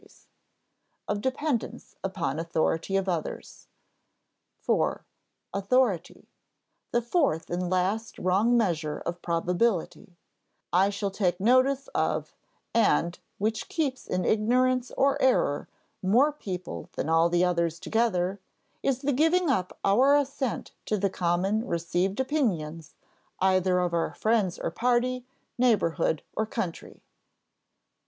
[Sidenote: 0.01 0.27
of 1.07 1.21
dependence 1.21 1.95
upon 2.03 2.39
authority 2.39 2.95
of 2.97 3.07
others] 3.07 3.67
4. 4.57 5.05
"Authority. 5.53 6.27
The 6.91 7.03
fourth 7.03 7.51
and 7.51 7.69
last 7.69 8.17
wrong 8.17 8.57
measure 8.57 8.97
of 9.05 9.21
probability 9.21 10.17
I 10.73 10.89
shall 10.89 11.11
take 11.11 11.39
notice 11.39 11.87
of, 11.93 12.33
and 12.73 13.19
which 13.37 13.69
keeps 13.69 14.07
in 14.07 14.25
ignorance 14.25 14.89
or 14.97 15.21
error 15.21 15.69
more 16.01 16.31
people 16.31 16.89
than 16.93 17.07
all 17.07 17.29
the 17.29 17.45
others 17.45 17.77
together, 17.79 18.39
is 18.81 19.03
the 19.03 19.13
giving 19.13 19.51
up 19.51 19.77
our 19.85 20.15
assent 20.15 20.71
to 20.87 20.97
the 20.97 21.11
common 21.11 21.67
received 21.67 22.19
opinions, 22.19 22.95
either 23.39 23.77
of 23.77 23.93
our 23.93 24.15
friends 24.15 24.57
or 24.57 24.71
party, 24.71 25.27
neighborhood 25.59 26.23
or 26.35 26.47
country." 26.47 27.03